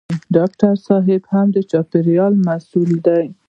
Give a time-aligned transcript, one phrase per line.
[0.35, 3.25] ډاکټر صېب هم د چاپېریال محصول دی.